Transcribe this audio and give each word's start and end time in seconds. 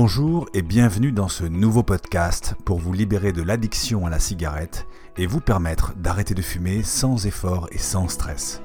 Bonjour 0.00 0.48
et 0.54 0.62
bienvenue 0.62 1.10
dans 1.10 1.26
ce 1.26 1.42
nouveau 1.42 1.82
podcast 1.82 2.54
pour 2.64 2.78
vous 2.78 2.92
libérer 2.92 3.32
de 3.32 3.42
l'addiction 3.42 4.06
à 4.06 4.10
la 4.10 4.20
cigarette 4.20 4.86
et 5.16 5.26
vous 5.26 5.40
permettre 5.40 5.92
d'arrêter 5.96 6.34
de 6.34 6.40
fumer 6.40 6.84
sans 6.84 7.26
effort 7.26 7.68
et 7.72 7.78
sans 7.78 8.06
stress. 8.06 8.62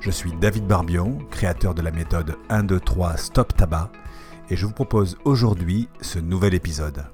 Je 0.00 0.10
suis 0.10 0.34
David 0.34 0.66
Barbion, 0.66 1.16
créateur 1.30 1.74
de 1.74 1.80
la 1.80 1.92
méthode 1.92 2.36
1, 2.50 2.64
2, 2.64 2.78
3 2.78 3.16
Stop 3.16 3.56
Tabac 3.56 3.90
et 4.50 4.56
je 4.56 4.66
vous 4.66 4.74
propose 4.74 5.16
aujourd'hui 5.24 5.88
ce 6.02 6.18
nouvel 6.18 6.52
épisode. 6.52 7.06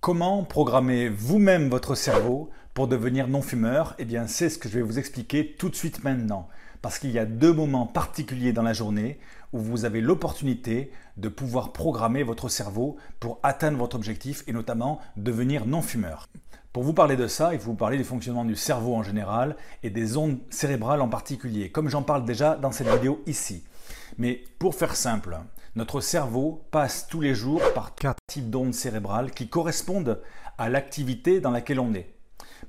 Comment 0.00 0.44
programmer 0.44 1.10
vous-même 1.10 1.68
votre 1.68 1.94
cerveau 1.94 2.48
pour 2.72 2.88
devenir 2.88 3.28
non-fumeur? 3.28 3.94
Eh 3.98 4.06
bien, 4.06 4.26
c'est 4.26 4.48
ce 4.48 4.56
que 4.56 4.66
je 4.66 4.76
vais 4.76 4.82
vous 4.82 4.98
expliquer 4.98 5.54
tout 5.58 5.68
de 5.68 5.76
suite 5.76 6.02
maintenant. 6.04 6.48
Parce 6.80 6.98
qu'il 6.98 7.10
y 7.10 7.18
a 7.18 7.26
deux 7.26 7.52
moments 7.52 7.84
particuliers 7.84 8.54
dans 8.54 8.62
la 8.62 8.72
journée 8.72 9.18
où 9.52 9.58
vous 9.58 9.84
avez 9.84 10.00
l'opportunité 10.00 10.90
de 11.18 11.28
pouvoir 11.28 11.74
programmer 11.74 12.22
votre 12.22 12.48
cerveau 12.48 12.96
pour 13.20 13.40
atteindre 13.42 13.76
votre 13.76 13.94
objectif 13.94 14.42
et 14.46 14.54
notamment 14.54 15.00
devenir 15.18 15.66
non-fumeur. 15.66 16.26
Pour 16.72 16.82
vous 16.82 16.94
parler 16.94 17.16
de 17.16 17.26
ça, 17.26 17.52
il 17.52 17.60
faut 17.60 17.72
vous 17.72 17.76
parler 17.76 17.98
du 17.98 18.04
fonctionnement 18.04 18.46
du 18.46 18.56
cerveau 18.56 18.94
en 18.94 19.02
général 19.02 19.54
et 19.82 19.90
des 19.90 20.16
ondes 20.16 20.38
cérébrales 20.48 21.02
en 21.02 21.08
particulier, 21.08 21.68
comme 21.70 21.90
j'en 21.90 22.02
parle 22.02 22.24
déjà 22.24 22.56
dans 22.56 22.72
cette 22.72 22.88
vidéo 22.88 23.22
ici. 23.26 23.64
Mais 24.16 24.44
pour 24.58 24.74
faire 24.74 24.96
simple, 24.96 25.36
notre 25.76 26.00
cerveau 26.00 26.64
passe 26.72 27.06
tous 27.06 27.20
les 27.20 27.32
jours 27.32 27.62
par 27.74 27.94
quatre 27.94 28.18
types 28.26 28.50
d'ondes 28.50 28.74
cérébrales 28.74 29.30
qui 29.30 29.48
correspondent 29.48 30.20
à 30.58 30.68
l'activité 30.68 31.40
dans 31.40 31.52
laquelle 31.52 31.78
on 31.78 31.94
est. 31.94 32.12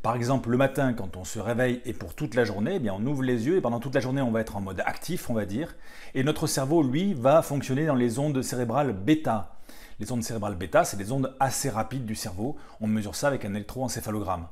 Par 0.03 0.15
exemple, 0.15 0.49
le 0.51 0.57
matin, 0.57 0.93
quand 0.93 1.17
on 1.17 1.23
se 1.23 1.39
réveille 1.39 1.81
et 1.85 1.93
pour 1.93 2.13
toute 2.13 2.35
la 2.35 2.43
journée, 2.43 2.75
eh 2.75 2.79
bien, 2.79 2.93
on 2.93 3.03
ouvre 3.07 3.23
les 3.23 3.47
yeux 3.47 3.57
et 3.57 3.61
pendant 3.61 3.79
toute 3.79 3.95
la 3.95 4.01
journée, 4.01 4.21
on 4.21 4.31
va 4.31 4.41
être 4.41 4.55
en 4.55 4.61
mode 4.61 4.81
actif, 4.85 5.31
on 5.31 5.33
va 5.33 5.45
dire. 5.45 5.75
Et 6.13 6.23
notre 6.23 6.45
cerveau, 6.45 6.83
lui, 6.83 7.15
va 7.15 7.41
fonctionner 7.41 7.87
dans 7.87 7.95
les 7.95 8.19
ondes 8.19 8.41
cérébrales 8.43 8.93
bêta. 8.93 9.55
Les 9.99 10.11
ondes 10.11 10.23
cérébrales 10.23 10.55
bêta, 10.55 10.83
c'est 10.83 10.97
des 10.97 11.11
ondes 11.11 11.35
assez 11.39 11.69
rapides 11.69 12.05
du 12.05 12.15
cerveau. 12.15 12.55
On 12.81 12.87
mesure 12.87 13.15
ça 13.15 13.27
avec 13.27 13.45
un 13.45 13.53
électroencéphalogramme. 13.55 14.47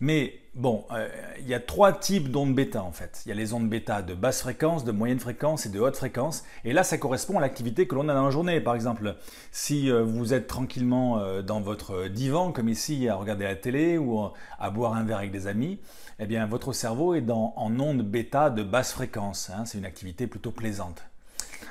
Mais 0.00 0.38
bon, 0.54 0.84
euh, 0.92 1.08
il 1.40 1.48
y 1.48 1.54
a 1.54 1.60
trois 1.60 1.92
types 1.92 2.30
d'ondes 2.30 2.54
bêta 2.54 2.82
en 2.82 2.92
fait. 2.92 3.22
Il 3.24 3.30
y 3.30 3.32
a 3.32 3.34
les 3.34 3.52
ondes 3.52 3.68
bêta 3.68 4.02
de 4.02 4.14
basse 4.14 4.42
fréquence, 4.42 4.84
de 4.84 4.92
moyenne 4.92 5.18
fréquence 5.18 5.66
et 5.66 5.70
de 5.70 5.80
haute 5.80 5.96
fréquence. 5.96 6.44
Et 6.64 6.72
là, 6.72 6.84
ça 6.84 6.98
correspond 6.98 7.38
à 7.38 7.40
l'activité 7.40 7.86
que 7.86 7.94
l'on 7.94 8.08
a 8.08 8.14
dans 8.14 8.24
la 8.24 8.30
journée. 8.30 8.60
Par 8.60 8.74
exemple, 8.74 9.16
si 9.50 9.90
euh, 9.90 10.02
vous 10.02 10.34
êtes 10.34 10.46
tranquillement 10.46 11.18
euh, 11.18 11.42
dans 11.42 11.60
votre 11.60 12.08
divan, 12.08 12.52
comme 12.52 12.68
ici, 12.68 13.08
à 13.08 13.16
regarder 13.16 13.44
la 13.44 13.56
télé 13.56 13.98
ou 13.98 14.20
à 14.58 14.70
boire 14.70 14.94
un 14.94 15.04
verre 15.04 15.18
avec 15.18 15.32
des 15.32 15.46
amis, 15.46 15.78
eh 16.20 16.26
bien, 16.26 16.46
votre 16.46 16.72
cerveau 16.72 17.14
est 17.14 17.28
en 17.30 17.80
ondes 17.80 18.02
bêta 18.02 18.50
de 18.50 18.62
basse 18.62 18.92
fréquence. 18.92 19.50
Hein. 19.50 19.64
C'est 19.64 19.78
une 19.78 19.86
activité 19.86 20.26
plutôt 20.26 20.50
plaisante. 20.50 21.02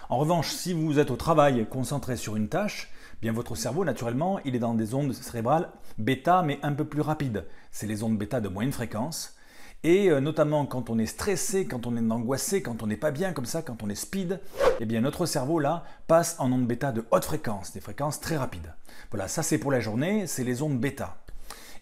En 0.10 0.18
revanche, 0.18 0.52
si 0.52 0.74
vous 0.74 1.00
êtes 1.00 1.12
au 1.12 1.18
travail 1.18 1.66
concentré 1.70 2.16
sur 2.16 2.36
une 2.36 2.48
tâche, 2.48 2.90
bien 3.22 3.32
votre 3.32 3.56
cerveau, 3.56 3.86
naturellement, 3.86 4.40
il 4.46 4.56
est 4.56 4.60
dans 4.60 4.74
des 4.74 4.94
ondes 4.94 5.14
cérébrales 5.14 5.70
bêta, 5.98 6.44
mais 6.44 6.60
un 6.64 6.74
peu 6.74 6.86
plus 6.86 7.02
rapides. 7.02 7.46
C'est 7.72 7.88
les 7.88 8.04
ondes 8.04 8.18
bêta 8.18 8.42
de 8.42 8.50
moyenne 8.50 8.72
fréquence. 8.72 9.36
Et 9.84 10.10
euh, 10.10 10.20
notamment 10.20 10.66
quand 10.66 10.90
on 10.90 10.98
est 10.98 11.06
stressé, 11.06 11.68
quand 11.68 11.86
on 11.86 11.96
est 11.96 12.12
angoissé, 12.12 12.62
quand 12.62 12.82
on 12.82 12.88
n'est 12.88 12.98
pas 12.98 13.12
bien 13.12 13.34
comme 13.34 13.46
ça, 13.46 13.62
quand 13.62 13.84
on 13.84 13.90
est 13.90 13.96
speed, 13.96 14.40
eh 14.80 14.86
bien 14.86 15.02
notre 15.02 15.26
cerveau 15.26 15.60
là 15.60 15.84
passe 16.08 16.36
en 16.40 16.52
ondes 16.52 16.68
bêta 16.68 16.92
de 16.92 17.06
haute 17.12 17.26
fréquence, 17.26 17.74
des 17.74 17.80
fréquences 17.80 18.20
très 18.20 18.38
rapides. 18.38 18.74
Voilà, 19.12 19.28
ça 19.28 19.44
c'est 19.44 19.60
pour 19.60 19.72
la 19.72 19.80
journée, 19.80 20.26
c'est 20.26 20.44
les 20.44 20.62
ondes 20.64 20.80
bêta. 20.80 21.18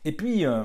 Et 0.04 0.12
puis, 0.12 0.46
euh, 0.46 0.64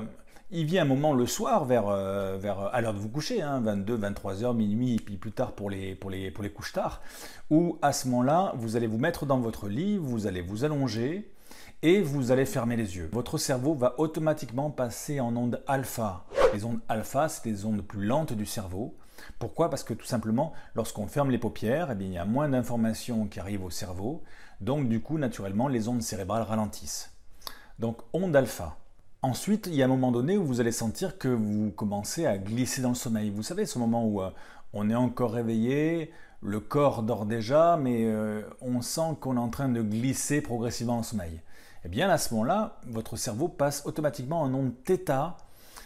il 0.51 0.65
vient 0.65 0.81
un 0.81 0.85
moment 0.85 1.13
le 1.13 1.25
soir, 1.25 1.65
vers, 1.65 1.87
euh, 1.87 2.37
vers 2.37 2.59
à 2.73 2.81
l'heure 2.81 2.93
de 2.93 2.99
vous 2.99 3.09
coucher, 3.09 3.41
22, 3.41 3.95
23 3.95 4.43
heures, 4.43 4.53
minuit, 4.53 4.95
et 4.95 4.99
puis 4.99 5.17
plus 5.17 5.31
tard 5.31 5.53
pour 5.53 5.69
les, 5.69 5.95
pour, 5.95 6.09
les, 6.09 6.29
pour 6.29 6.43
les 6.43 6.51
couches 6.51 6.73
tard, 6.73 7.01
où 7.49 7.77
à 7.81 7.93
ce 7.93 8.07
moment-là, 8.09 8.53
vous 8.55 8.75
allez 8.75 8.87
vous 8.87 8.97
mettre 8.97 9.25
dans 9.25 9.39
votre 9.39 9.69
lit, 9.69 9.97
vous 9.97 10.27
allez 10.27 10.41
vous 10.41 10.65
allonger 10.65 11.31
et 11.83 12.01
vous 12.01 12.31
allez 12.31 12.45
fermer 12.45 12.75
les 12.75 12.97
yeux. 12.97 13.09
Votre 13.11 13.37
cerveau 13.37 13.73
va 13.73 13.95
automatiquement 13.97 14.69
passer 14.69 15.19
en 15.19 15.35
onde 15.35 15.63
alpha. 15.67 16.25
Les 16.53 16.65
ondes 16.65 16.81
alpha, 16.89 17.29
c'est 17.29 17.49
des 17.49 17.65
ondes 17.65 17.81
plus 17.81 18.05
lentes 18.05 18.33
du 18.33 18.45
cerveau. 18.45 18.95
Pourquoi? 19.39 19.69
Parce 19.69 19.83
que 19.83 19.93
tout 19.93 20.05
simplement, 20.05 20.53
lorsqu'on 20.75 21.07
ferme 21.07 21.31
les 21.31 21.37
paupières, 21.37 21.89
eh 21.91 21.95
bien, 21.95 22.07
il 22.07 22.13
y 22.13 22.17
a 22.17 22.25
moins 22.25 22.49
d'informations 22.49 23.27
qui 23.27 23.39
arrivent 23.39 23.63
au 23.63 23.69
cerveau. 23.69 24.23
Donc 24.59 24.89
du 24.89 25.01
coup, 25.01 25.17
naturellement, 25.17 25.67
les 25.67 25.87
ondes 25.87 26.01
cérébrales 26.01 26.43
ralentissent. 26.43 27.13
Donc 27.79 28.01
onde 28.13 28.35
alpha. 28.35 28.80
Ensuite, 29.23 29.67
il 29.67 29.75
y 29.75 29.83
a 29.83 29.85
un 29.85 29.87
moment 29.87 30.11
donné 30.11 30.35
où 30.35 30.43
vous 30.43 30.61
allez 30.61 30.71
sentir 30.71 31.19
que 31.19 31.27
vous 31.27 31.69
commencez 31.75 32.25
à 32.25 32.39
glisser 32.39 32.81
dans 32.81 32.89
le 32.89 32.95
sommeil. 32.95 33.29
Vous 33.29 33.43
savez, 33.43 33.67
ce 33.67 33.77
moment 33.77 34.03
où 34.03 34.19
euh, 34.23 34.31
on 34.73 34.89
est 34.89 34.95
encore 34.95 35.33
réveillé, 35.33 36.11
le 36.41 36.59
corps 36.59 37.03
dort 37.03 37.27
déjà, 37.27 37.77
mais 37.77 38.05
euh, 38.05 38.41
on 38.61 38.81
sent 38.81 39.17
qu'on 39.19 39.37
est 39.37 39.39
en 39.39 39.49
train 39.49 39.69
de 39.69 39.83
glisser 39.83 40.41
progressivement 40.41 40.97
en 40.97 41.03
sommeil. 41.03 41.39
Eh 41.85 41.87
bien, 41.87 42.09
à 42.09 42.17
ce 42.17 42.33
moment-là, 42.33 42.79
votre 42.87 43.15
cerveau 43.15 43.47
passe 43.47 43.83
automatiquement 43.85 44.41
en 44.41 44.51
onde 44.55 44.73
θ 44.85 45.35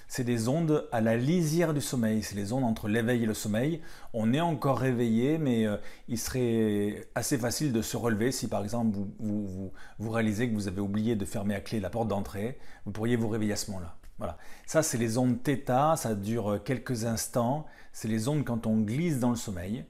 c'est 0.08 0.24
des 0.24 0.48
ondes 0.48 0.88
à 0.92 1.02
la 1.02 1.18
lisière 1.18 1.74
du 1.74 1.82
sommeil, 1.82 2.24
c'est 2.24 2.36
les 2.36 2.54
ondes 2.54 2.64
entre 2.64 2.88
l'éveil 2.88 3.24
et 3.24 3.26
le 3.26 3.34
sommeil. 3.34 3.82
On 4.14 4.34
est 4.34 4.42
encore 4.42 4.80
réveillé, 4.80 5.38
mais 5.38 5.66
euh, 5.66 5.78
il 6.08 6.18
serait 6.18 7.08
assez 7.16 7.38
facile 7.38 7.74
de 7.74 7.82
se 7.82 7.98
relever 7.98 8.32
si 8.32 8.48
par 8.48 8.64
exemple 8.64 8.98
vous, 9.20 9.72
vous, 10.00 10.10
réalisez 10.10 10.50
que 10.50 10.54
vous 10.54 10.68
avez 10.68 10.82
oublié 10.82 11.16
de 11.16 11.26
fermer 11.26 11.56
à 11.56 11.62
clé 11.62 11.80
la 11.80 11.90
porte 11.90 12.08
d'entrée, 12.08 12.58
vous 12.86 12.92
pourriez 12.92 13.16
vous 13.16 13.28
réveiller 13.28 13.54
à 13.54 13.58
ce 13.58 13.72
moment-là. 13.72 13.96
Voilà. 14.18 14.38
Ça, 14.66 14.82
c'est 14.82 14.98
les 14.98 15.18
ondes 15.18 15.38
θ, 15.44 15.98
ça 15.98 16.16
dure 16.16 16.62
quelques 16.64 17.06
instants, 17.06 17.66
c'est 17.92 18.08
les 18.08 18.28
ondes 18.28 18.46
quand 18.46 18.66
on 18.66 18.78
glisse 18.78 19.20
dans 19.20 19.32
le 19.32 19.36
sommeil. 19.36 19.86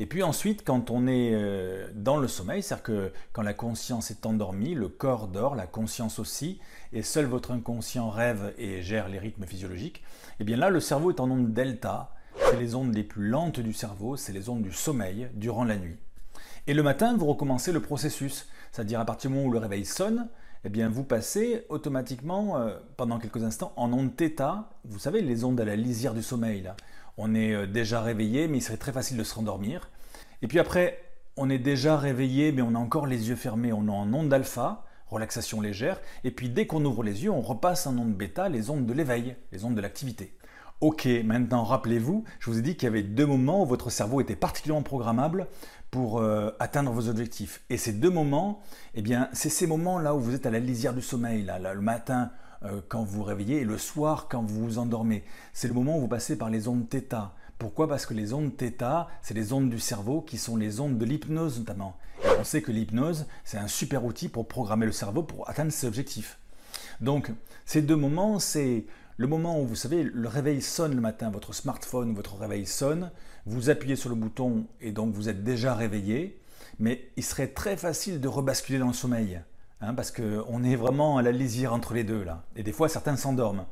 Et 0.00 0.06
puis 0.06 0.22
ensuite, 0.22 0.64
quand 0.64 0.90
on 0.90 1.08
est 1.08 1.32
euh, 1.34 1.88
dans 1.92 2.18
le 2.18 2.28
sommeil, 2.28 2.62
c'est-à-dire 2.62 2.84
que 2.84 3.12
quand 3.32 3.42
la 3.42 3.54
conscience 3.54 4.12
est 4.12 4.26
endormie, 4.26 4.74
le 4.74 4.88
corps 4.88 5.26
dort, 5.26 5.56
la 5.56 5.66
conscience 5.66 6.20
aussi, 6.20 6.60
et 6.92 7.02
seul 7.02 7.26
votre 7.26 7.50
inconscient 7.50 8.08
rêve 8.08 8.54
et 8.58 8.80
gère 8.80 9.08
les 9.08 9.18
rythmes 9.18 9.44
physiologiques, 9.44 9.98
et 9.98 10.42
eh 10.42 10.44
bien 10.44 10.56
là, 10.56 10.70
le 10.70 10.78
cerveau 10.78 11.10
est 11.10 11.20
en 11.20 11.28
onde 11.30 11.52
delta. 11.52 12.14
C'est 12.50 12.60
les 12.60 12.76
ondes 12.76 12.94
les 12.94 13.02
plus 13.02 13.28
lentes 13.28 13.58
du 13.58 13.72
cerveau, 13.72 14.16
c'est 14.16 14.32
les 14.32 14.48
ondes 14.48 14.62
du 14.62 14.72
sommeil 14.72 15.28
durant 15.34 15.64
la 15.64 15.76
nuit. 15.76 15.98
Et 16.68 16.74
le 16.74 16.84
matin, 16.84 17.16
vous 17.16 17.26
recommencez 17.26 17.72
le 17.72 17.80
processus, 17.80 18.48
c'est-à-dire 18.70 19.00
à 19.00 19.04
partir 19.04 19.30
du 19.30 19.36
moment 19.36 19.48
où 19.48 19.52
le 19.52 19.58
réveil 19.58 19.84
sonne, 19.84 20.28
eh 20.64 20.68
bien 20.68 20.88
vous 20.88 21.02
passez 21.02 21.64
automatiquement, 21.70 22.58
euh, 22.58 22.76
pendant 22.96 23.18
quelques 23.18 23.42
instants, 23.42 23.72
en 23.74 23.92
onde 23.92 24.16
θ, 24.16 24.64
vous 24.84 24.98
savez, 25.00 25.22
les 25.22 25.42
ondes 25.42 25.60
à 25.60 25.64
la 25.64 25.74
lisière 25.74 26.14
du 26.14 26.22
sommeil, 26.22 26.62
là 26.62 26.76
on 27.18 27.34
est 27.34 27.52
euh, 27.52 27.66
déjà 27.66 28.00
réveillé, 28.00 28.48
mais 28.48 28.58
il 28.58 28.62
serait 28.62 28.78
très 28.78 28.92
facile 28.92 29.18
de 29.18 29.24
se 29.24 29.34
rendormir. 29.34 29.90
Et 30.40 30.46
puis 30.46 30.58
après, 30.58 31.02
on 31.36 31.50
est 31.50 31.58
déjà 31.58 31.98
réveillé, 31.98 32.52
mais 32.52 32.62
on 32.62 32.74
a 32.74 32.78
encore 32.78 33.06
les 33.06 33.28
yeux 33.28 33.36
fermés, 33.36 33.72
on 33.72 33.86
est 33.86 33.90
en 33.90 34.12
onde 34.14 34.32
alpha, 34.32 34.86
relaxation 35.08 35.60
légère, 35.60 36.00
et 36.24 36.30
puis 36.30 36.48
dès 36.48 36.66
qu'on 36.66 36.84
ouvre 36.84 37.02
les 37.02 37.24
yeux, 37.24 37.30
on 37.30 37.40
repasse 37.40 37.86
en 37.86 37.96
onde 37.98 38.14
bêta, 38.14 38.48
les 38.48 38.70
ondes 38.70 38.86
de 38.86 38.92
l'éveil, 38.92 39.36
les 39.52 39.64
ondes 39.64 39.74
de 39.74 39.80
l'activité. 39.80 40.34
Ok, 40.80 41.08
maintenant 41.24 41.64
rappelez-vous, 41.64 42.22
je 42.38 42.50
vous 42.50 42.58
ai 42.58 42.62
dit 42.62 42.76
qu'il 42.76 42.84
y 42.84 42.86
avait 42.86 43.02
deux 43.02 43.26
moments 43.26 43.62
où 43.62 43.66
votre 43.66 43.90
cerveau 43.90 44.20
était 44.20 44.36
particulièrement 44.36 44.84
programmable 44.84 45.48
pour 45.90 46.18
euh, 46.18 46.50
atteindre 46.60 46.92
vos 46.92 47.08
objectifs. 47.08 47.62
Et 47.68 47.76
ces 47.78 47.92
deux 47.92 48.10
moments, 48.10 48.60
eh 48.94 49.02
bien, 49.02 49.28
c'est 49.32 49.48
ces 49.48 49.66
moments-là 49.66 50.14
où 50.14 50.20
vous 50.20 50.34
êtes 50.34 50.46
à 50.46 50.50
la 50.50 50.60
lisière 50.60 50.94
du 50.94 51.02
sommeil, 51.02 51.42
là, 51.42 51.58
le 51.58 51.80
matin, 51.80 52.30
euh, 52.64 52.80
quand 52.88 53.04
vous 53.04 53.18
vous 53.18 53.22
réveillez 53.24 53.60
et 53.60 53.64
le 53.64 53.78
soir 53.78 54.26
quand 54.28 54.42
vous 54.42 54.64
vous 54.64 54.78
endormez. 54.78 55.24
C'est 55.52 55.68
le 55.68 55.74
moment 55.74 55.96
où 55.98 56.00
vous 56.00 56.08
passez 56.08 56.36
par 56.36 56.50
les 56.50 56.68
ondes 56.68 56.88
θ. 56.88 57.32
Pourquoi? 57.58 57.88
Parce 57.88 58.06
que 58.06 58.14
les 58.14 58.32
ondes 58.32 58.52
θ, 58.56 59.06
c'est 59.22 59.34
les 59.34 59.52
ondes 59.52 59.70
du 59.70 59.78
cerveau 59.78 60.20
qui 60.20 60.38
sont 60.38 60.56
les 60.56 60.80
ondes 60.80 60.98
de 60.98 61.04
l'hypnose 61.04 61.58
notamment. 61.58 61.96
On 62.38 62.44
sait 62.44 62.62
que 62.62 62.72
l'hypnose, 62.72 63.26
c'est 63.44 63.58
un 63.58 63.68
super 63.68 64.04
outil 64.04 64.28
pour 64.28 64.46
programmer 64.46 64.86
le 64.86 64.92
cerveau 64.92 65.22
pour 65.22 65.48
atteindre 65.48 65.72
ses 65.72 65.86
objectifs. 65.86 66.38
Donc, 67.00 67.30
ces 67.64 67.82
deux 67.82 67.96
moments, 67.96 68.38
c'est 68.38 68.86
le 69.16 69.26
moment 69.26 69.60
où 69.60 69.66
vous 69.66 69.74
savez, 69.74 70.04
le 70.04 70.28
réveil 70.28 70.62
sonne 70.62 70.94
le 70.94 71.00
matin, 71.00 71.30
votre 71.30 71.52
smartphone, 71.52 72.14
votre 72.14 72.36
réveil 72.36 72.66
sonne, 72.66 73.10
vous 73.46 73.70
appuyez 73.70 73.96
sur 73.96 74.10
le 74.10 74.14
bouton 74.14 74.66
et 74.80 74.92
donc 74.92 75.12
vous 75.12 75.28
êtes 75.28 75.42
déjà 75.42 75.74
réveillé, 75.74 76.40
mais 76.78 77.10
il 77.16 77.24
serait 77.24 77.48
très 77.48 77.76
facile 77.76 78.20
de 78.20 78.28
rebasculer 78.28 78.78
dans 78.78 78.86
le 78.86 78.92
sommeil. 78.92 79.40
Hein, 79.80 79.94
parce 79.94 80.10
qu'on 80.10 80.64
est 80.64 80.76
vraiment 80.76 81.18
à 81.18 81.22
la 81.22 81.30
lisière 81.30 81.72
entre 81.72 81.94
les 81.94 82.04
deux 82.04 82.24
là. 82.24 82.42
Et 82.56 82.62
des 82.62 82.72
fois, 82.72 82.88
certains 82.88 83.16
s'endorment. 83.16 83.66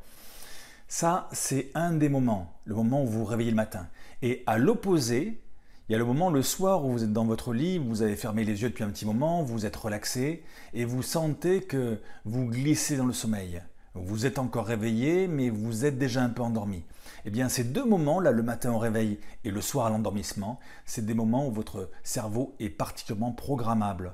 Ça, 0.87 1.27
c'est 1.33 1.69
un 1.75 1.91
des 1.91 2.07
moments, 2.07 2.53
le 2.63 2.75
moment 2.75 3.03
où 3.03 3.07
vous 3.07 3.19
vous 3.19 3.25
réveillez 3.25 3.51
le 3.51 3.57
matin. 3.57 3.87
Et 4.21 4.41
à 4.47 4.57
l'opposé, 4.57 5.41
il 5.89 5.91
y 5.91 5.95
a 5.95 5.97
le 5.97 6.05
moment 6.05 6.29
le 6.29 6.41
soir 6.41 6.85
où 6.85 6.93
vous 6.93 7.03
êtes 7.03 7.11
dans 7.11 7.25
votre 7.25 7.53
lit, 7.53 7.77
vous 7.77 8.01
avez 8.01 8.15
fermé 8.15 8.45
les 8.45 8.61
yeux 8.61 8.69
depuis 8.69 8.85
un 8.85 8.89
petit 8.89 9.05
moment, 9.05 9.43
vous 9.43 9.65
êtes 9.65 9.75
relaxé 9.75 10.43
et 10.73 10.85
vous 10.85 11.01
sentez 11.03 11.61
que 11.61 11.99
vous 12.23 12.45
glissez 12.45 12.95
dans 12.95 13.05
le 13.05 13.13
sommeil. 13.13 13.61
Vous 13.93 14.25
êtes 14.25 14.39
encore 14.39 14.67
réveillé, 14.67 15.27
mais 15.27 15.49
vous 15.49 15.83
êtes 15.83 15.97
déjà 15.97 16.21
un 16.21 16.29
peu 16.29 16.41
endormi. 16.41 16.83
Eh 17.25 17.31
bien, 17.31 17.49
ces 17.49 17.63
deux 17.63 17.85
moments-là, 17.85 18.31
le 18.31 18.43
matin 18.43 18.71
au 18.71 18.77
réveil 18.77 19.19
et 19.43 19.51
le 19.51 19.59
soir 19.59 19.87
à 19.87 19.89
l'endormissement, 19.89 20.59
c'est 20.85 21.05
des 21.05 21.13
moments 21.13 21.47
où 21.47 21.51
votre 21.51 21.89
cerveau 22.03 22.55
est 22.59 22.69
particulièrement 22.69 23.31
programmable. 23.31 24.13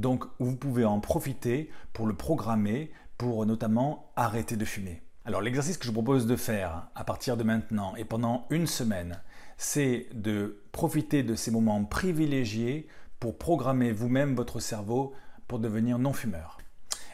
Donc 0.00 0.24
vous 0.38 0.56
pouvez 0.56 0.86
en 0.86 0.98
profiter 0.98 1.70
pour 1.92 2.06
le 2.06 2.14
programmer, 2.14 2.90
pour 3.18 3.44
notamment 3.44 4.10
arrêter 4.16 4.56
de 4.56 4.64
fumer. 4.64 5.02
Alors 5.26 5.42
l'exercice 5.42 5.76
que 5.76 5.84
je 5.84 5.90
vous 5.90 6.02
propose 6.02 6.26
de 6.26 6.36
faire 6.36 6.88
à 6.94 7.04
partir 7.04 7.36
de 7.36 7.42
maintenant 7.42 7.94
et 7.96 8.06
pendant 8.06 8.46
une 8.48 8.66
semaine, 8.66 9.20
c'est 9.58 10.08
de 10.14 10.62
profiter 10.72 11.22
de 11.22 11.34
ces 11.34 11.50
moments 11.50 11.84
privilégiés 11.84 12.88
pour 13.18 13.36
programmer 13.36 13.92
vous-même 13.92 14.34
votre 14.34 14.58
cerveau 14.58 15.12
pour 15.46 15.58
devenir 15.58 15.98
non-fumeur. 15.98 16.56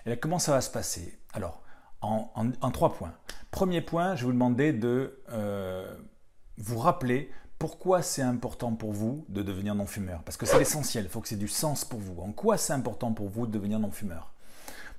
Et 0.07 0.17
comment 0.17 0.39
ça 0.39 0.53
va 0.53 0.61
se 0.61 0.71
passer? 0.71 1.19
Alors, 1.33 1.63
en, 2.01 2.71
trois 2.71 2.95
points. 2.95 3.15
Premier 3.51 3.81
point, 3.81 4.15
je 4.15 4.21
vais 4.21 4.27
vous 4.27 4.33
demander 4.33 4.73
de 4.73 5.19
euh, 5.31 5.93
vous 6.57 6.79
rappeler 6.79 7.33
pourquoi 7.59 8.03
c'est 8.03 8.23
important 8.23 8.75
pour 8.75 8.93
vous 8.93 9.25
de 9.29 9.43
devenir 9.43 9.75
non-fumeur? 9.75 10.23
Parce 10.23 10.37
que 10.37 10.45
c'est 10.47 10.59
l'essentiel, 10.59 11.05
il 11.05 11.11
faut 11.11 11.21
que 11.21 11.29
c'est 11.29 11.37
du 11.37 11.49
sens 11.49 11.85
pour 11.85 12.01
vous. 12.01 12.21
En 12.21 12.33
quoi 12.33 12.59
c'est 12.59 12.73
important 12.73 13.13
pour 13.13 13.29
vous 13.29 13.47
de 13.47 13.53
devenir 13.53 13.79
non-fumeur? 13.79 14.33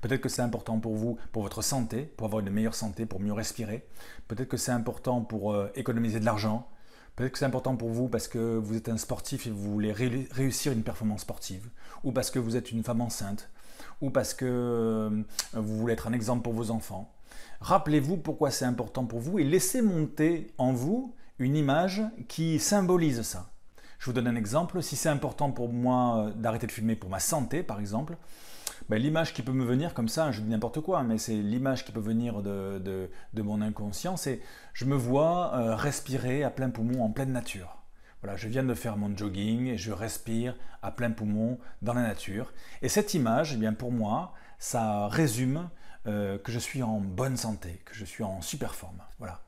Peut-être 0.02 0.22
que 0.22 0.30
c'est 0.30 0.42
important 0.42 0.80
pour 0.80 0.96
vous, 0.96 1.18
pour 1.32 1.44
votre 1.44 1.62
santé, 1.62 2.04
pour 2.04 2.26
avoir 2.26 2.42
une 2.42 2.52
meilleure 2.52 2.76
santé, 2.76 3.06
pour 3.06 3.20
mieux 3.20 3.34
respirer. 3.34 3.86
Peut-être 4.28 4.48
que 4.48 4.58
c'est 4.58 4.72
important 4.72 5.22
pour 5.22 5.54
euh, 5.54 5.72
économiser 5.76 6.20
de 6.20 6.26
l'argent. 6.26 6.68
Peut-être 7.16 7.32
que 7.32 7.40
c'est 7.40 7.46
important 7.46 7.76
pour 7.76 7.90
vous 7.90 8.08
parce 8.08 8.28
que 8.28 8.58
vous 8.58 8.76
êtes 8.78 8.90
un 8.90 8.98
sportif 8.98 9.48
et 9.48 9.50
vous 9.50 9.72
voulez 9.72 9.92
réussir 9.92 10.72
une 10.72 10.84
performance 10.84 11.22
sportive. 11.22 11.68
Ou 12.04 12.12
parce 12.12 12.30
que 12.30 12.38
vous 12.38 12.56
êtes 12.56 12.72
une 12.72 12.84
femme 12.84 13.02
enceinte. 13.02 13.50
Ou 14.02 14.12
parce 14.12 14.36
que 14.36 14.46
euh, 14.46 15.24
vous 15.54 15.78
voulez 15.78 15.94
être 15.94 16.08
un 16.08 16.14
exemple 16.14 16.44
pour 16.44 16.54
vos 16.54 16.70
enfants. 16.70 17.12
Rappelez-vous 17.60 18.18
pourquoi 18.18 18.52
c'est 18.52 18.66
important 18.66 19.06
pour 19.06 19.20
vous 19.20 19.40
et 19.40 19.44
laissez 19.44 19.82
monter 19.82 20.54
en 20.60 20.74
vous 20.74 21.16
une 21.40 21.56
image 21.56 22.04
qui 22.28 22.60
symbolise 22.60 23.22
ça. 23.22 23.52
Je 24.00 24.06
vous 24.06 24.14
donne 24.14 24.28
un 24.28 24.36
exemple. 24.36 24.82
Si 24.82 24.96
c'est 24.96 25.10
important 25.10 25.52
pour 25.52 25.72
moi 25.72 26.28
euh, 26.28 26.32
d'arrêter 26.32 26.68
de 26.68 26.72
fumer 26.72 26.96
pour 26.96 27.10
ma 27.10 27.20
santé, 27.20 27.64
par 27.64 27.80
exemple, 27.80 28.18
ben, 28.90 29.02
l'image 29.02 29.34
qui 29.34 29.42
peut 29.42 29.52
me 29.52 29.66
venir 29.66 29.94
comme 29.94 30.08
ça, 30.08 30.32
je 30.32 30.42
dis 30.42 30.50
n'importe 30.50 30.82
quoi, 30.82 31.04
mais 31.04 31.18
c'est 31.18 31.36
l'image 31.36 31.84
qui 31.84 31.92
peut 31.92 32.00
venir 32.00 32.42
de, 32.42 32.80
de, 33.34 33.42
mon 33.42 33.62
inconscient, 33.62 34.18
c'est 34.18 34.40
je 34.74 34.86
me 34.86 34.96
vois 34.96 35.56
euh, 35.56 35.76
respirer 35.76 36.44
à 36.44 36.50
plein 36.50 36.70
poumon 36.70 37.04
en 37.04 37.12
pleine 37.12 37.32
nature. 37.32 37.78
Voilà, 38.22 38.36
je 38.36 38.48
viens 38.48 38.64
de 38.64 38.74
faire 38.74 38.98
mon 38.98 39.16
jogging 39.16 39.68
et 39.68 39.78
je 39.78 39.92
respire 39.92 40.56
à 40.82 40.92
plein 40.92 41.12
poumon 41.12 41.60
dans 41.82 41.94
la 41.94 42.02
nature. 42.02 42.54
Et 42.82 42.90
cette 42.90 43.14
image, 43.14 43.54
eh 43.54 43.58
bien 43.58 43.74
pour 43.74 43.92
moi, 43.92 44.34
ça 44.58 45.08
résume 45.08 45.70
euh, 46.08 46.38
que 46.38 46.52
je 46.52 46.60
suis 46.60 46.82
en 46.82 47.00
bonne 47.00 47.38
santé, 47.38 47.82
que 47.86 47.94
je 47.94 48.06
suis 48.06 48.24
en 48.24 48.42
super 48.42 48.74
forme. 48.74 49.02
Voilà. 49.20 49.42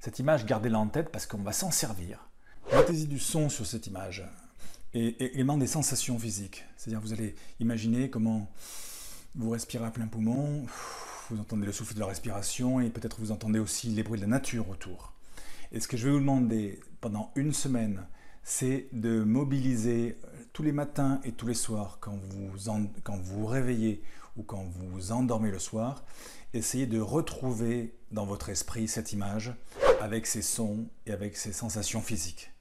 Cette 0.00 0.18
image, 0.18 0.46
gardez-la 0.46 0.78
en 0.78 0.88
tête 0.88 1.10
parce 1.10 1.26
qu'on 1.26 1.38
va 1.38 1.52
s'en 1.52 1.70
servir. 1.70 2.28
Mettez-y 2.72 3.06
du 3.06 3.18
son 3.18 3.48
sur 3.48 3.66
cette 3.66 3.86
image 3.86 4.24
et 4.94 5.24
également 5.24 5.58
des 5.58 5.66
sensations 5.66 6.18
physiques. 6.18 6.64
C'est-à-dire 6.76 7.00
vous 7.00 7.12
allez 7.12 7.34
imaginer 7.60 8.08
comment 8.10 8.50
vous 9.34 9.50
respirez 9.50 9.84
à 9.84 9.90
plein 9.90 10.06
poumon, 10.06 10.64
vous 11.30 11.40
entendez 11.40 11.66
le 11.66 11.72
souffle 11.72 11.94
de 11.94 12.00
la 12.00 12.06
respiration 12.06 12.80
et 12.80 12.88
peut-être 12.88 13.20
vous 13.20 13.30
entendez 13.30 13.58
aussi 13.58 13.88
les 13.88 14.02
bruits 14.02 14.18
de 14.18 14.24
la 14.24 14.30
nature 14.30 14.68
autour. 14.68 15.12
Et 15.72 15.80
ce 15.80 15.88
que 15.88 15.96
je 15.96 16.06
vais 16.06 16.12
vous 16.12 16.20
demander 16.20 16.80
pendant 17.00 17.32
une 17.34 17.52
semaine, 17.52 18.06
c'est 18.42 18.88
de 18.92 19.24
mobiliser 19.24 20.16
euh, 20.24 20.44
tous 20.52 20.62
les 20.62 20.72
matins 20.72 21.20
et 21.24 21.32
tous 21.32 21.48
les 21.48 21.54
soirs 21.54 21.98
quand 22.00 22.16
vous 22.30 22.52
quand 23.02 23.16
vous, 23.16 23.40
vous 23.40 23.46
réveillez 23.46 24.02
ou 24.36 24.44
quand 24.44 24.64
vous 24.64 25.12
endormez 25.12 25.50
le 25.50 25.58
soir, 25.58 26.04
essayez 26.54 26.86
de 26.86 27.00
retrouver 27.00 27.94
dans 28.12 28.24
votre 28.24 28.48
esprit 28.48 28.86
cette 28.86 29.12
image 29.12 29.52
avec 30.00 30.26
ses 30.26 30.42
sons 30.42 30.88
et 31.06 31.12
avec 31.12 31.36
ses 31.36 31.52
sensations 31.52 32.02
physiques 32.02 32.52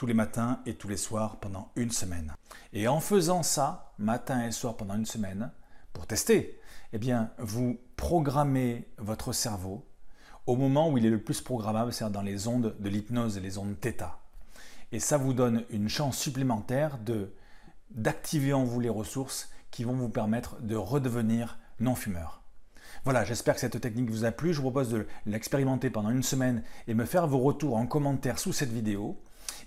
tous 0.00 0.06
les 0.06 0.14
matins 0.14 0.60
et 0.64 0.76
tous 0.76 0.88
les 0.88 0.96
soirs 0.96 1.40
pendant 1.40 1.72
une 1.76 1.90
semaine. 1.90 2.32
Et 2.72 2.88
en 2.88 3.00
faisant 3.00 3.42
ça, 3.42 3.92
matin 3.98 4.46
et 4.46 4.50
soir 4.50 4.78
pendant 4.78 4.94
une 4.94 5.04
semaine, 5.04 5.52
pour 5.92 6.06
tester, 6.06 6.58
eh 6.94 6.98
bien, 6.98 7.32
vous 7.36 7.78
programmez 7.96 8.88
votre 8.96 9.34
cerveau 9.34 9.86
au 10.46 10.56
moment 10.56 10.88
où 10.88 10.96
il 10.96 11.04
est 11.04 11.10
le 11.10 11.22
plus 11.22 11.42
programmable, 11.42 11.92
c'est-à-dire 11.92 12.14
dans 12.14 12.22
les 12.22 12.48
ondes 12.48 12.74
de 12.80 12.88
l'hypnose 12.88 13.36
et 13.36 13.40
les 13.40 13.58
ondes 13.58 13.76
θ. 13.78 14.06
Et 14.90 15.00
ça 15.00 15.18
vous 15.18 15.34
donne 15.34 15.66
une 15.68 15.90
chance 15.90 16.16
supplémentaire 16.16 16.96
de 16.96 17.34
d'activer 17.90 18.54
en 18.54 18.64
vous 18.64 18.80
les 18.80 18.88
ressources 18.88 19.50
qui 19.70 19.84
vont 19.84 19.92
vous 19.92 20.08
permettre 20.08 20.62
de 20.62 20.76
redevenir 20.76 21.58
non-fumeur. 21.78 22.39
Voilà, 23.04 23.24
j'espère 23.24 23.54
que 23.54 23.60
cette 23.60 23.80
technique 23.80 24.10
vous 24.10 24.24
a 24.24 24.32
plu. 24.32 24.52
Je 24.52 24.56
vous 24.56 24.70
propose 24.70 24.90
de 24.90 25.06
l'expérimenter 25.26 25.90
pendant 25.90 26.10
une 26.10 26.22
semaine 26.22 26.62
et 26.88 26.94
me 26.94 27.04
faire 27.04 27.26
vos 27.26 27.38
retours 27.38 27.76
en 27.76 27.86
commentaire 27.86 28.38
sous 28.38 28.52
cette 28.52 28.72
vidéo. 28.72 29.16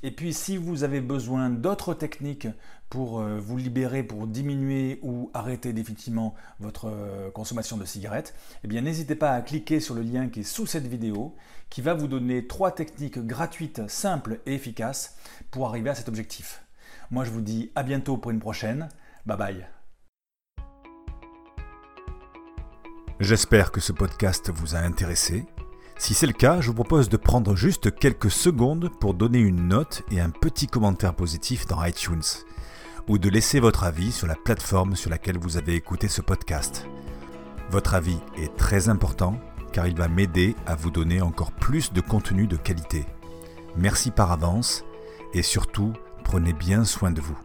Et 0.02 0.12
puis 0.12 0.34
si 0.34 0.58
vous 0.58 0.84
avez 0.84 1.02
besoin 1.02 1.50
d'autres 1.50 1.94
techniques 1.94 2.48
pour 2.90 3.20
euh, 3.20 3.40
vous 3.40 3.58
libérer, 3.58 4.04
pour 4.04 4.28
diminuer 4.28 5.00
ou 5.02 5.32
arrêter 5.34 5.72
définitivement 5.72 6.36
votre 6.60 6.90
euh, 6.90 7.32
consommation 7.32 7.78
de 7.78 7.86
cigarettes, 7.86 8.36
eh 8.64 8.68
bien 8.68 8.82
n'hésitez 8.82 9.16
pas 9.16 9.32
à 9.32 9.42
cliquer 9.42 9.80
sur 9.80 9.96
le 9.96 10.02
lien 10.02 10.28
qui 10.28 10.42
est 10.42 10.44
sous 10.44 10.66
cette 10.66 10.88
vidéo 10.88 11.36
qui 11.70 11.82
va 11.82 11.94
vous 11.94 12.08
donner 12.08 12.48
trois 12.48 12.72
techniques 12.72 13.20
gratuites, 13.20 13.90
simples 13.90 14.42
et 14.46 14.54
efficaces 14.54 15.16
pour 15.52 15.68
arriver 15.68 15.90
à 15.90 15.96
cet 15.96 16.10
objectif. 16.10 16.64
Moi 17.10 17.24
je 17.24 17.32
vous 17.32 17.42
dis 17.42 17.72
à 17.76 17.84
bientôt 17.84 18.18
pour 18.18 18.32
une 18.32 18.40
prochaine. 18.40 18.90
Bye 19.26 19.38
bye. 19.38 19.73
J'espère 23.24 23.72
que 23.72 23.80
ce 23.80 23.94
podcast 23.94 24.52
vous 24.54 24.76
a 24.76 24.80
intéressé 24.80 25.46
si 25.98 26.14
c'est 26.14 26.28
le 26.28 26.34
cas, 26.34 26.60
je 26.60 26.68
vous 26.68 26.74
propose 26.74 27.08
de 27.08 27.16
prendre 27.16 27.56
juste 27.56 27.96
quelques 27.96 28.30
secondes 28.30 28.90
pour 29.00 29.14
donner 29.14 29.40
une 29.40 29.70
note 29.70 30.04
et 30.12 30.20
un 30.20 30.30
petit 30.30 30.68
commentaire 30.68 31.14
positif 31.14 31.66
dans 31.66 31.82
iTunes, 31.86 32.44
ou 33.08 33.18
de 33.18 33.30
laisser 33.30 33.62
votre 33.62 33.86
avis 33.86 34.12
sur 34.12 34.28
la 34.28 34.36
plateforme 34.36 34.98
sur 34.98 35.10
laquelle 35.10 35.38
vous 35.38 35.56
avez 35.56 35.76
écouté 35.76 36.10
ce 36.10 36.20
podcast. 36.20 36.86
Votre 37.70 37.94
avis 37.94 38.20
est 38.38 38.54
très 38.58 38.90
important 38.90 39.40
car 39.72 39.88
il 39.88 39.96
va 39.96 40.10
m'aider 40.10 40.58
à 40.66 40.76
vous 40.76 40.92
donner 40.92 41.22
encore 41.22 41.54
plus 41.54 41.94
de 41.94 42.02
contenu 42.02 42.46
de 42.46 42.58
qualité. 42.58 43.06
Merci 43.78 44.12
par 44.12 44.34
avance 44.34 44.84
et 45.34 45.44
surtout, 45.44 45.94
prenez 46.26 46.52
bien 46.52 46.84
soin 46.84 47.12
de 47.12 47.22
vous. 47.22 47.40